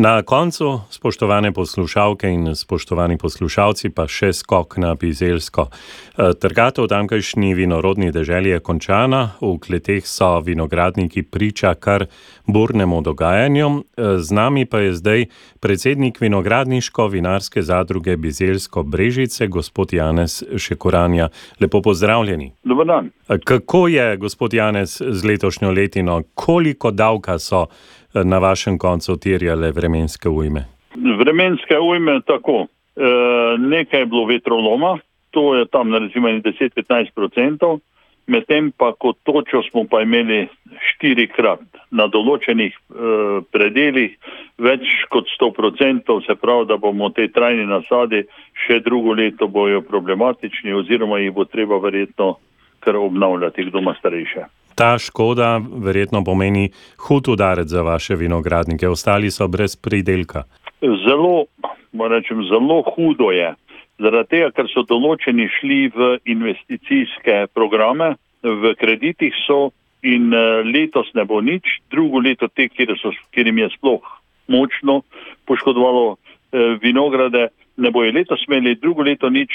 Na 0.00 0.22
koncu, 0.22 0.80
spoštovane 0.90 1.52
poslušalke 1.52 2.28
in 2.30 2.54
spoštovani 2.54 3.16
poslušalci, 3.18 3.90
pa 3.90 4.04
še 4.06 4.28
skok 4.32 4.76
na 4.78 4.92
Bizelsko. 4.94 5.64
E, 5.66 6.28
trgatev 6.38 6.86
v 6.86 6.90
tamkajšnji 6.92 7.50
vinorodni 7.58 8.12
deželi 8.14 8.52
je 8.52 8.60
končana, 8.62 9.32
v 9.42 9.56
kleteh 9.58 10.06
so 10.06 10.38
vinogradniki 10.46 11.24
priča 11.26 11.74
kar 11.74 12.06
burnemu 12.46 13.02
dogajanju. 13.02 13.72
E, 13.74 14.14
z 14.22 14.38
nami 14.38 14.68
pa 14.70 14.86
je 14.86 14.94
zdaj 15.02 15.26
predsednik 15.58 16.22
vinogradniško-vinarske 16.22 17.66
zadruge 17.66 18.14
Bizelsko 18.16 18.86
Brežice, 18.86 19.50
gospod 19.50 19.98
Janez 19.98 20.44
Šekoranja. 20.46 21.28
Lepo 21.58 21.82
pozdravljeni. 21.82 22.52
Dobar 22.62 22.86
dan. 22.86 23.10
E, 23.26 23.42
kako 23.42 23.88
je, 23.90 24.16
gospod 24.16 24.54
Janez, 24.54 25.00
z 25.02 25.24
letošnjo 25.24 25.74
letino? 25.74 26.22
Koliko 26.38 26.94
davka 26.94 27.42
so 27.42 27.66
na 28.14 28.38
vašem 28.38 28.78
koncu 28.78 29.16
terjale 29.16 29.70
vremenske 29.70 30.28
ujme? 30.28 30.64
Vremenske 31.18 31.78
ujme 31.78 32.20
tako. 32.26 32.66
E, 32.96 33.02
nekaj 33.58 34.00
je 34.00 34.06
bilo 34.06 34.24
vetroloma, 34.26 34.98
to 35.30 35.54
je 35.54 35.66
tam 35.66 35.94
recimo 35.94 36.28
10-15 36.28 37.10
odstotkov, 37.16 37.80
medtem 38.26 38.72
pa 38.76 38.92
kot 38.92 39.16
točo 39.22 39.62
smo 39.70 39.84
pa 39.90 40.02
imeli 40.02 40.48
štirikrat 40.90 41.60
na 41.90 42.08
določenih 42.08 42.74
e, 42.74 42.80
predeljih 43.52 44.16
več 44.58 44.88
kot 45.12 45.30
100 45.38 45.52
odstotkov, 45.70 46.22
se 46.26 46.34
pravi, 46.34 46.66
da 46.66 46.76
bomo 46.76 47.10
te 47.10 47.28
trajni 47.28 47.66
nasadi 47.66 48.24
še 48.66 48.80
drugo 48.80 49.14
leto 49.14 49.48
bojo 49.48 49.80
problematični 49.82 50.74
oziroma 50.74 51.20
jih 51.22 51.32
bo 51.32 51.44
treba 51.44 51.78
verjetno 51.78 52.36
kar 52.80 52.96
obnavljati, 52.96 53.70
kdo 53.70 53.78
ima 53.78 53.94
starejše 53.98 54.57
ta 54.78 54.98
škoda 54.98 55.60
verjetno 55.86 56.22
pomeni 56.24 56.70
hud 56.98 57.28
udarec 57.28 57.68
za 57.68 57.82
vaše 57.82 58.14
vinogradnike, 58.16 58.88
ostali 58.88 59.30
so 59.30 59.48
brez 59.48 59.76
pridelka. 59.76 60.44
Zelo, 60.80 61.46
rečem, 62.10 62.44
zelo 62.46 62.82
hudo 62.94 63.32
je. 63.34 63.54
Zaradi 63.98 64.30
tega, 64.30 64.52
ker 64.54 64.70
so 64.70 64.84
določeni 64.86 65.48
šli 65.58 65.80
v 65.90 66.12
investicijske 66.30 67.48
programe, 67.54 68.14
v 68.42 68.74
kreditih 68.78 69.34
so 69.48 69.72
in 70.06 70.30
eh, 70.30 70.62
letos 70.62 71.10
ne 71.18 71.24
bo 71.26 71.40
nič, 71.42 71.80
drugo 71.90 72.22
leto 72.22 72.46
te, 72.46 72.68
kjer, 72.70 72.94
so, 73.02 73.10
kjer 73.34 73.50
jim 73.50 73.58
je 73.64 73.72
sploh 73.74 74.14
močno 74.46 75.00
poškodovalo 75.50 76.14
eh, 76.14 76.78
vinograde, 76.82 77.48
ne 77.78 77.90
bojo 77.90 78.12
letos 78.12 78.40
imeli, 78.48 78.74
drugo 78.74 79.02
leto 79.02 79.30
nič, 79.30 79.50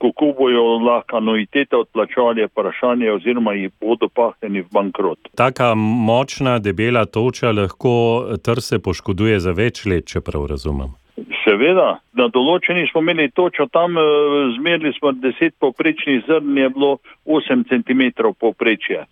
kako 0.00 0.32
bojo 0.38 0.64
lahko 0.78 1.16
anuitete 1.16 1.76
odplačali, 1.76 2.40
je 2.40 2.46
vprašanje, 2.46 3.10
oziroma 3.12 3.52
jih 3.54 3.72
bodo 3.80 4.08
pahnjeni 4.08 4.62
v 4.64 4.68
bankrot. 4.72 5.18
Taka 5.36 5.74
močna, 6.08 6.58
debela 6.58 7.04
toča 7.04 7.52
lahko 7.52 7.92
trse 8.44 8.78
poškoduje 8.78 9.40
za 9.40 9.52
več 9.52 9.84
let, 9.86 10.08
če 10.08 10.24
prav 10.24 10.46
razumem. 10.52 10.94
Seveda, 11.44 11.98
na 12.18 12.28
določeni 12.28 12.88
smo 12.90 13.00
imeli 13.04 13.30
točo, 13.32 13.68
tam 13.72 13.96
eh, 13.96 14.06
zmerili 14.58 14.92
smo 14.98 15.12
10 15.16 15.56
poprečnih 15.60 16.24
zrn, 16.28 16.56
je 16.58 16.72
bilo 16.74 16.98
8 17.24 17.64
cm 17.70 18.32
poprečje. 18.40 19.04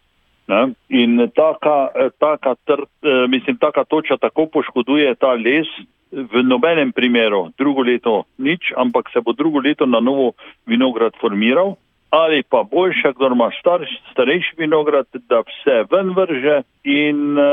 Ne? 0.47 0.75
In 0.89 1.17
taka, 1.33 1.77
eh, 1.95 2.11
taka, 2.20 2.55
tr, 2.67 2.85
eh, 2.85 3.27
mislim, 3.29 3.57
taka 3.57 3.85
toča 3.85 4.17
tako 4.20 4.47
poškoduje 4.47 5.15
ta 5.15 5.33
les, 5.33 5.69
v 6.15 6.43
nobenem 6.47 6.95
primeru 6.95 7.51
drugo 7.59 7.83
leto 7.83 8.31
nič, 8.39 8.70
ampak 8.79 9.11
se 9.11 9.19
bo 9.20 9.34
drugo 9.34 9.59
leto 9.59 9.87
na 9.87 9.98
novo 9.98 10.39
vinograd 10.67 11.12
formiral, 11.19 11.75
ali 12.15 12.43
pa 12.43 12.62
boljše, 12.70 13.12
kdo 13.17 13.27
ima 13.27 13.51
star, 13.61 13.81
starejši 14.12 14.55
vinograd, 14.59 15.07
da 15.12 15.39
vse 15.48 15.77
ven 15.91 16.09
vrže 16.19 16.62
in 16.84 17.39
uh, 17.39 17.45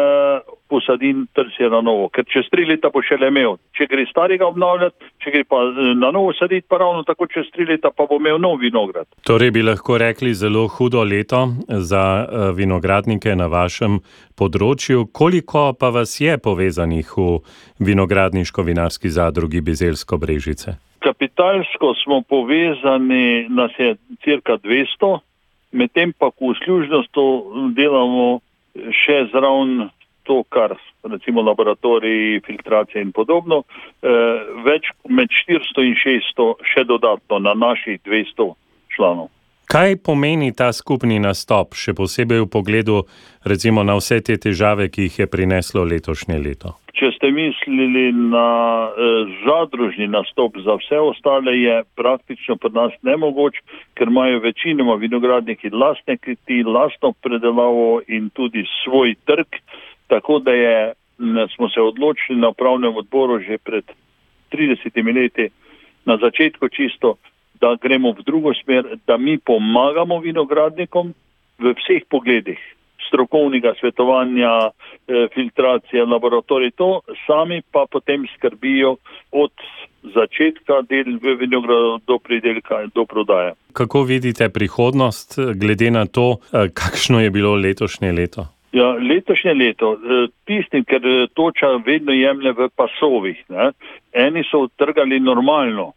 posadi 0.69 1.15
trsje 1.33 1.69
na 1.69 1.81
novo. 1.81 2.09
Ker 2.13 2.25
čez 2.33 2.45
tri 2.51 2.65
leta 2.69 2.91
bo 2.93 3.01
še 3.01 3.17
le 3.17 3.31
imel, 3.33 3.57
če 3.77 3.87
gre 3.89 4.05
starega 4.09 4.45
obnavljati, 4.51 5.09
če 5.23 5.33
gre 5.33 5.43
pa 5.49 5.63
eh, 5.65 5.79
na 5.97 6.11
novo 6.13 6.33
saditi, 6.37 6.67
pa 6.69 6.77
ravno 6.83 7.01
tako 7.07 7.25
čez 7.33 7.49
tri 7.55 7.65
leta 7.71 7.89
pa 7.95 8.05
bo 8.09 8.19
imel 8.21 8.37
nov 8.43 8.59
vinograd. 8.61 9.09
Torej 9.25 9.53
bi 9.55 9.65
lahko 9.65 9.97
rekli 9.97 10.35
zelo 10.37 10.67
hudo 10.67 11.03
leto 11.03 11.41
za 11.67 12.05
uh, 12.21 12.45
vinogradnike 12.55 13.33
na 13.35 13.49
vašem 13.49 13.97
področju. 14.37 15.07
Koliko 15.09 15.71
pa 15.73 15.89
vas 15.89 16.19
je 16.21 16.37
povezanih 16.37 17.17
v 17.17 17.41
vinogradniško-vinarski 17.81 19.09
zadrugi 19.09 19.65
Bizelsko 19.65 20.21
Brežice? 20.21 20.77
Kapitalsko 21.01 21.93
smo 22.03 22.21
povezani, 22.21 23.49
nas 23.49 23.71
je 23.77 23.95
cirka 24.23 24.57
200, 24.61 25.19
medtem 25.71 26.13
pa 26.13 26.29
v 26.29 26.53
služnosti 26.63 27.25
delamo 27.75 28.39
še 28.75 29.25
zraven 29.33 29.89
to, 30.23 30.43
kar 30.49 30.75
recimo 31.03 31.41
laboratoriji, 31.41 32.41
filtracije 32.45 33.01
in 33.01 33.11
podobno, 33.11 33.63
eh, 33.63 34.07
več 34.65 34.91
med 35.09 35.29
400 35.29 35.85
in 35.87 35.95
600 35.97 36.53
še 36.63 36.83
dodatno 36.83 37.39
na 37.39 37.53
naših 37.53 37.99
200 38.05 38.53
članov. 38.95 39.29
Kaj 39.71 39.95
pomeni 40.03 40.51
ta 40.51 40.73
skupni 40.75 41.19
nastop, 41.19 41.73
še 41.79 41.93
posebej 41.95 42.43
v 42.43 42.47
pogledu 42.51 43.03
recimo, 43.47 43.83
na 43.87 43.95
vse 43.95 44.19
te 44.19 44.35
težave, 44.35 44.89
ki 44.91 45.07
jih 45.07 45.19
je 45.19 45.27
prineslo 45.31 45.85
letošnje 45.87 46.37
leto? 46.37 46.75
Če 47.01 47.09
ste 47.15 47.31
mislili 47.33 48.11
na 48.13 48.47
eh, 48.93 49.29
zadružni 49.41 50.05
nastop 50.07 50.59
za 50.61 50.75
vse 50.77 50.99
ostale, 51.01 51.55
je 51.57 51.79
praktično 51.97 52.59
pri 52.61 52.69
nas 52.75 52.93
nemogoč, 53.01 53.57
ker 53.97 54.11
imajo 54.11 54.43
večinoma 54.43 54.99
vinogradniki 55.01 55.73
lastne 55.73 56.19
kriti, 56.21 56.61
lastno 56.61 57.15
predelavo 57.25 58.03
in 58.07 58.29
tudi 58.29 58.67
svoj 58.83 59.15
trg. 59.25 59.57
Tako 60.13 60.39
da 60.45 60.53
je, 60.53 60.93
smo 61.55 61.69
se 61.73 61.81
odločili 61.81 62.37
na 62.37 62.53
upravnem 62.53 62.95
odboru 62.95 63.39
že 63.41 63.57
pred 63.57 63.89
30 64.53 65.15
leti 65.15 65.49
na 66.05 66.17
začetku 66.21 66.69
čisto 66.69 67.17
da 67.61 67.77
gremo 67.77 68.11
v 68.17 68.25
drugo 68.25 68.53
smer, 68.53 68.97
da 69.07 69.17
mi 69.17 69.37
pomagamo 69.37 70.19
vinogradnikom 70.19 71.13
v 71.61 71.73
vseh 71.77 72.03
pogledih, 72.09 72.57
strokovnega 73.11 73.73
svetovanja, 73.79 74.71
eh, 74.71 75.27
filtracije, 75.33 76.05
laboratorij, 76.05 76.71
to 76.71 77.01
sami 77.27 77.61
pa 77.71 77.85
potem 77.91 78.25
skrbijo 78.37 78.95
od 79.31 79.51
začetka 80.03 80.81
del 80.89 81.19
v 81.21 81.35
vinogradu 81.39 81.99
do 82.07 82.17
pridelka 82.19 82.81
in 82.83 82.89
do 82.95 83.05
prodaje. 83.05 83.53
Kako 83.73 84.03
vidite 84.03 84.49
prihodnost, 84.49 85.39
glede 85.55 85.91
na 85.91 86.05
to, 86.05 86.37
eh, 86.53 86.69
kakšno 86.73 87.21
je 87.21 87.29
bilo 87.29 87.55
letošnje 87.55 88.11
leto? 88.11 88.47
Ja, 88.71 88.95
letošnje 88.95 89.53
leto, 89.53 89.93
eh, 89.93 90.27
tistim, 90.45 90.85
ker 90.85 91.01
toča 91.33 91.67
vedno 91.85 92.11
jemlje 92.11 92.51
v 92.51 92.69
pasovih, 92.75 93.43
ne? 93.49 93.71
eni 94.13 94.43
so 94.51 94.67
trgali 94.77 95.19
normalno. 95.19 95.93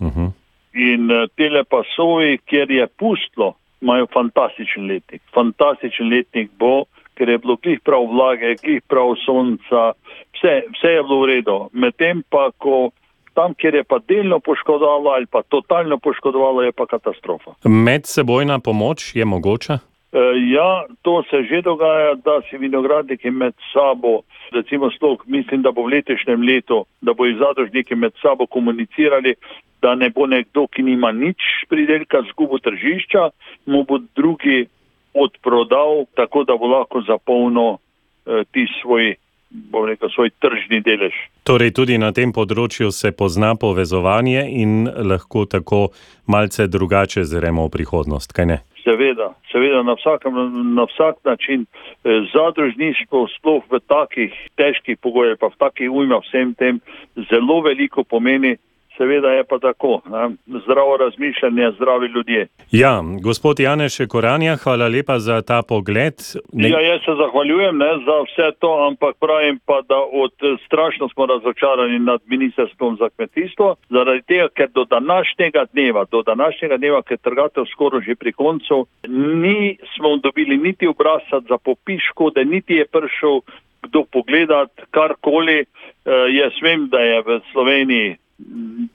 Uh 0.00 0.06
mhm. 0.06 0.20
-huh. 0.20 0.30
In 0.74 1.08
tele 1.36 1.64
pasovi, 1.64 2.38
kjer 2.46 2.70
je 2.70 2.86
pustlo, 2.86 3.54
imajo 3.80 4.06
fantastičen 4.12 4.86
letnik. 4.86 5.22
Fantastičen 5.34 6.08
letnik 6.08 6.50
bo, 6.58 6.84
ker 7.14 7.28
je 7.28 7.38
bilo 7.38 7.56
glih 7.56 7.80
prav 7.84 8.06
vlage, 8.10 8.54
glih 8.62 8.82
prav 8.88 9.14
sonca, 9.24 9.92
vse, 10.36 10.54
vse 10.74 10.94
je 10.96 11.02
bilo 11.02 11.20
v 11.22 11.28
redu. 11.32 11.58
Medtem 11.72 12.22
pa, 12.30 12.50
ko 12.58 12.90
tam, 13.34 13.54
kjer 13.54 13.74
je 13.74 13.84
pa 13.84 13.98
delno 14.08 14.40
poškodovalo 14.40 15.10
ali 15.10 15.26
pa 15.26 15.42
totalno 15.42 15.98
poškodovalo, 15.98 16.62
je 16.62 16.72
pa 16.72 16.86
katastrofa. 16.86 17.54
Medsebojna 17.64 18.58
pomoč 18.58 19.12
je 19.14 19.24
mogoča? 19.24 19.78
E, 20.12 20.18
ja, 20.50 20.84
to 21.02 21.22
se 21.30 21.42
že 21.44 21.62
dogaja, 21.62 22.14
da 22.14 22.40
si 22.50 22.56
vinogradniki 22.56 23.30
med 23.30 23.54
sabo, 23.72 24.22
recimo 24.52 24.90
slog, 24.90 25.24
mislim, 25.26 25.62
da 25.62 25.72
bo 25.72 25.84
v 25.84 26.00
letošnjem 26.00 26.42
letu, 26.42 26.84
da 27.00 27.12
bo 27.12 27.28
zadružniki 27.28 27.94
med 27.94 28.12
sabo 28.22 28.46
komunicirali, 28.46 29.34
da 29.82 29.94
ne 29.94 30.10
bo 30.10 30.26
nekdo, 30.26 30.66
ki 30.66 30.82
nima 30.82 31.12
nič 31.12 31.68
pridelka, 31.68 32.22
zgubo 32.32 32.58
tržišča, 32.58 33.28
mu 33.66 33.84
bo 33.84 33.98
drugi 34.16 34.66
odprodal, 35.14 36.06
tako 36.14 36.44
da 36.44 36.56
bo 36.56 36.66
lahko 36.66 37.02
zapolnil 37.04 37.76
eh, 37.76 38.44
ti 38.52 38.66
svoj, 38.80 39.14
bom 39.50 39.84
rekel, 39.84 40.08
svoj 40.08 40.30
tržni 40.40 40.80
delež. 40.80 41.14
Torej, 41.44 41.72
tudi 41.76 41.98
na 41.98 42.12
tem 42.12 42.32
področju 42.32 42.88
se 42.92 43.12
pozna 43.12 43.54
povezovanje 43.60 44.44
in 44.56 44.88
lahko 44.88 45.44
tako 45.44 45.88
malce 46.26 46.66
drugače 46.66 47.24
zremo 47.24 47.68
v 47.68 47.76
prihodnost, 47.76 48.32
kaj 48.32 48.46
ne? 48.46 48.58
Seveda, 48.88 49.34
seveda 49.52 49.82
na, 49.84 49.92
vsakem, 50.00 50.32
na 50.74 50.86
vsak 50.88 51.20
način 51.24 51.66
eh, 51.68 52.24
zadružništvo 52.32 53.26
sploh 53.36 53.64
v 53.70 53.80
takih 53.84 54.32
težkih 54.56 54.96
pogojih, 54.96 55.36
pa 55.36 55.52
v 55.52 55.60
takih 55.60 55.92
ujmah 55.92 56.24
vsem 56.24 56.54
tem 56.56 56.80
zelo 57.28 57.60
veliko 57.60 58.04
pomeni, 58.04 58.56
seveda 58.98 59.30
je 59.32 59.44
pa 59.44 59.58
tako. 59.58 60.00
Ne? 60.12 60.22
Zdravo 60.64 60.96
razmišljanje, 60.96 61.70
zdravi 61.76 62.06
ljudje. 62.06 62.46
Ja, 62.70 63.02
gospod 63.22 63.60
Janeš 63.60 63.98
Koranja, 64.08 64.56
hvala 64.56 64.88
lepa 64.88 65.18
za 65.18 65.42
ta 65.42 65.62
pogled. 65.62 66.14
Ne... 66.52 66.68
Ja, 66.68 66.80
jaz 66.80 67.00
se 67.04 67.14
zahvaljujem 67.22 67.78
ne, 67.78 67.90
za 68.06 68.16
vse 68.26 68.46
to, 68.58 68.86
ampak 68.88 69.16
pravim 69.20 69.58
pa, 69.66 69.80
da 69.88 69.98
od 70.12 70.34
strašno 70.66 71.08
smo 71.08 71.26
razočarani 71.26 71.98
nad 71.98 72.20
ministrstvom 72.26 72.96
za 73.00 73.08
kmetijstvo, 73.16 73.74
zaradi 73.88 74.22
tega, 74.22 74.48
ker 74.56 74.68
do 74.74 74.84
današnjega 74.84 75.64
dneva, 75.72 76.04
do 76.10 76.22
današnjega 76.22 76.76
dneva, 76.76 77.02
ker 77.02 77.18
trgatev 77.18 77.64
skoro 77.72 78.00
že 78.00 78.14
pri 78.14 78.32
koncu, 78.32 78.86
nismo 79.44 80.16
dobili 80.22 80.56
niti 80.56 80.86
obrazca 80.86 81.40
za 81.48 81.58
popis 81.58 82.00
škode, 82.10 82.44
niti 82.44 82.74
je 82.74 82.84
prišel 82.86 83.40
kdo 83.82 84.04
pogledati 84.12 84.82
karkoli. 84.90 85.64
Jaz 86.32 86.52
vem, 86.62 86.88
da 86.88 86.98
je 86.98 87.22
v 87.22 87.40
Sloveniji 87.52 88.16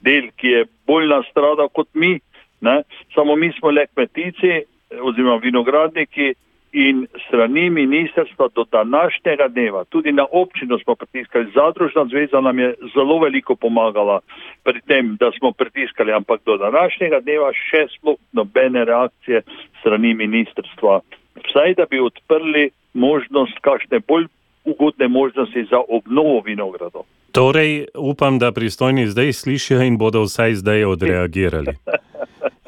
del, 0.04 0.30
ki 0.36 0.48
je 0.48 0.64
bolj 0.86 1.08
nastradal 1.10 1.68
kot 1.68 1.88
mi, 1.94 2.18
ne? 2.60 2.82
samo 3.14 3.36
mi 3.36 3.52
smo 3.58 3.70
le 3.70 3.86
kmetici 3.86 4.64
oziroma 5.00 5.36
vinogradniki 5.42 6.34
in 6.74 7.06
strani 7.26 7.70
ministrstva 7.70 8.48
do 8.54 8.64
današnjega 8.72 9.48
dneva, 9.48 9.84
tudi 9.84 10.12
na 10.12 10.26
občino 10.32 10.78
smo 10.78 10.94
pritiskali, 10.94 11.52
zadružna 11.54 12.04
zveza 12.04 12.40
nam 12.40 12.58
je 12.58 12.74
zelo 12.94 13.18
veliko 13.18 13.54
pomagala 13.54 14.20
pri 14.64 14.80
tem, 14.80 15.16
da 15.20 15.30
smo 15.38 15.52
pritiskali, 15.52 16.12
ampak 16.12 16.40
do 16.44 16.56
današnjega 16.56 17.20
dneva 17.20 17.52
še 17.52 17.86
sploh 17.94 18.18
nobene 18.32 18.84
reakcije 18.84 19.42
strani 19.80 20.14
ministrstva. 20.14 21.00
Vsaj 21.46 21.74
da 21.74 21.86
bi 21.90 22.00
odprli 22.00 22.70
možnost, 22.94 23.58
kakšne 23.60 24.00
bolj 24.08 24.26
ugodne 24.64 25.08
možnosti 25.08 25.64
za 25.70 25.78
obnovo 25.88 26.40
vinogradov. 26.40 27.06
Torej, 27.34 27.86
upam, 27.94 28.38
da 28.38 28.52
pristojni 28.52 29.06
zdaj 29.06 29.32
slišijo 29.32 29.82
in 29.82 29.98
bodo 29.98 30.22
vsaj 30.22 30.54
zdaj 30.54 30.84
odreagirali. 30.84 31.72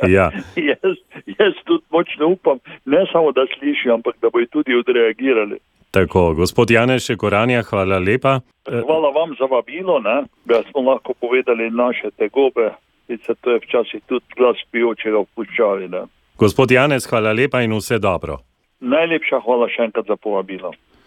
Ja. 0.08 0.30
jaz, 0.56 0.96
jaz 1.26 1.54
tudi 1.64 1.84
močno 1.90 2.26
upam, 2.28 2.58
ne 2.84 3.06
samo 3.12 3.32
da 3.32 3.46
slišijo, 3.58 3.94
ampak 3.94 4.14
da 4.22 4.30
bodo 4.30 4.46
tudi 4.50 4.74
odreagirali. 4.74 5.58
Tako, 5.90 6.34
gospod 6.34 6.70
Janeš 6.70 7.06
Koranja, 7.18 7.62
hvala 7.62 7.98
lepa. 7.98 8.40
Hvala 8.86 9.08
vam 9.10 9.34
za 9.38 9.44
vabilo, 9.44 9.98
ne? 10.00 10.24
da 10.44 10.62
smo 10.70 10.80
lahko 10.80 11.14
povedali 11.14 11.70
naše 11.70 12.10
tegobe, 12.10 12.70
se 13.26 13.34
to 13.40 13.50
je 13.50 13.58
včasih 13.58 14.02
tudi 14.06 14.24
glas 14.36 14.56
pijočega 14.70 15.18
vpuščali. 15.18 15.88
Gospod 16.38 16.70
Janez, 16.70 17.08
hvala 17.10 17.32
lepa 17.32 17.62
in 17.62 17.72
vse 17.72 17.98
dobro. 17.98 18.38
Najlepša 18.80 19.40
hvala 19.40 19.68
še 19.68 19.88
enkrat 19.88 20.06
za 20.06 20.16
povabilo. 20.16 20.72